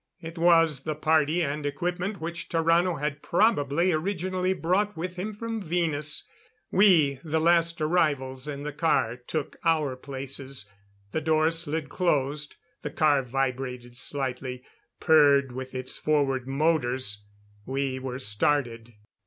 [0.19, 5.61] It was the party and equipment which Tarrano had probably originally brought with him from
[5.61, 6.23] Venus.
[6.71, 10.67] We, the last arrivals in the car, took our places.
[11.11, 12.55] The doors slid closed.
[12.81, 14.63] The car vibrated slightly;
[14.99, 17.23] purred with its forward motors.
[17.67, 18.95] We were started.